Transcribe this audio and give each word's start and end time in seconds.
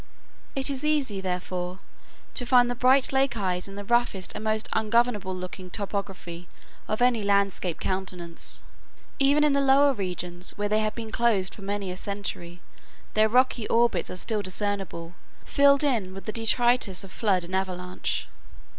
It 0.55 0.71
is 0.71 0.83
easy, 0.83 1.21
therefore, 1.21 1.77
to 2.33 2.43
find 2.43 2.71
the 2.71 2.73
bright 2.73 3.13
lake 3.13 3.37
eyes 3.37 3.67
in 3.67 3.75
the 3.75 3.83
roughest 3.83 4.33
and 4.33 4.43
most 4.43 4.67
ungovernable 4.73 5.35
looking 5.35 5.69
topography 5.69 6.47
of 6.87 7.03
any 7.03 7.21
landscape 7.21 7.79
countenance. 7.79 8.63
Even 9.19 9.43
in 9.43 9.51
the 9.53 9.61
lower 9.61 9.93
regions, 9.93 10.57
where 10.57 10.67
they 10.67 10.79
have 10.79 10.95
been 10.95 11.11
closed 11.11 11.53
for 11.53 11.61
many 11.61 11.91
a 11.91 11.97
century, 11.97 12.61
their 13.13 13.29
rocky 13.29 13.67
orbits 13.67 14.09
are 14.09 14.15
still 14.15 14.41
discernible, 14.41 15.13
filled 15.45 15.83
in 15.83 16.15
with 16.15 16.25
the 16.25 16.31
detritus 16.31 17.03
of 17.03 17.11
flood 17.11 17.43
and 17.43 17.55
avalanche. 17.55 18.27